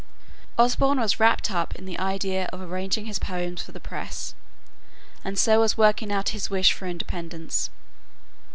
Osborne 0.57 0.99
was 0.99 1.19
wrapt 1.19 1.51
up 1.51 1.75
in 1.75 1.85
the 1.85 1.99
idea 1.99 2.49
of 2.51 2.59
arranging 2.59 3.05
his 3.05 3.19
poems 3.19 3.61
for 3.61 3.71
the 3.71 3.79
press, 3.79 4.33
and 5.23 5.37
so 5.37 5.63
working 5.77 6.11
out 6.11 6.29
his 6.29 6.49
wish 6.49 6.73
for 6.73 6.87
independence. 6.87 7.69